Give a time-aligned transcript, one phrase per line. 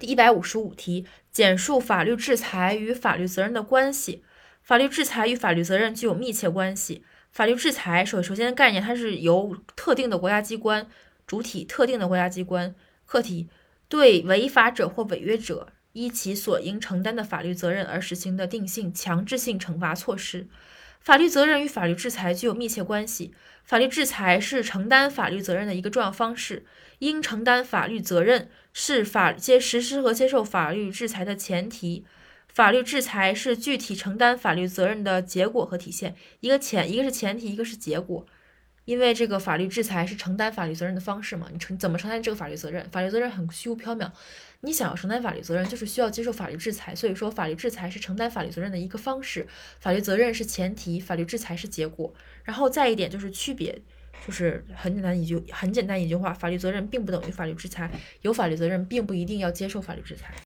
[0.00, 4.24] 第一百五十五题，简述法律制裁与法律责任的关系。
[4.62, 7.04] 法律制裁与法律责任具有密切关系。
[7.30, 10.88] 法律制裁首首先的概念，它是由特定的国家机关
[11.26, 12.74] 主体、特定的国家机关
[13.04, 13.50] 客体
[13.88, 20.48] 对违法者或违约者依其所应承担的法律责任而实行的定性强制性惩罚措施。
[21.00, 23.34] 法律责任与法律制裁具有密切关系。
[23.64, 26.64] 法律制裁是承担法律责任的一个重要方式。
[26.98, 32.04] 应承担法律责任是法接实施和接受法律制裁的前提。
[32.52, 36.14] 法律制裁是具体承担法律责任的结果和体现。
[36.40, 38.26] 一个前，一个是前提，一个是结果。
[38.90, 41.46] 因为这个法律制裁是承担法律责任的方式嘛？
[41.52, 42.84] 你承怎么承担这个法律责任？
[42.90, 44.10] 法律责任很虚无缥缈。
[44.62, 46.92] 你想要承担法律责任，就是需要接受法律制裁。
[46.92, 49.46] 所以说，法律制裁是承担法律责任的一个方式。
[49.78, 52.12] 法律责任是前提，法律制裁是结果。
[52.42, 53.80] 然后再一点就是区别，
[54.26, 57.88] 就是很简单一句很简单一句话：法律责任并不等于法律制裁。
[58.22, 60.34] 有法律责任并不一定要接受法律制裁。